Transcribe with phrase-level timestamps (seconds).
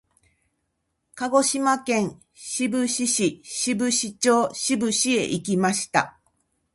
[1.13, 6.19] 鹿児島県志布志市志布志町志布志へ行きました。